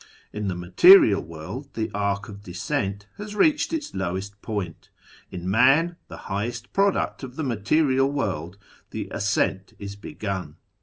In 0.33 0.47
the 0.47 0.55
material 0.55 1.21
world 1.21 1.71
the" 1.75 1.91
Arc 1.93 2.27
of 2.27 2.41
Descent" 2.41 3.05
has 3.19 3.35
reached 3.35 3.71
its 3.71 3.93
lowest 3.93 4.41
point; 4.41 4.89
in 5.29 5.47
man, 5.47 5.95
the 6.07 6.17
highest 6.25 6.73
product 6.73 7.21
of 7.21 7.35
the 7.35 7.43
material 7.43 8.11
world, 8.11 8.57
the 8.89 9.09
ascent 9.11 9.73
is 9.77 9.95
begun. 9.95 10.55